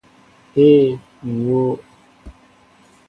[0.65, 0.87] Ee,
[1.29, 1.71] ŋ wóó.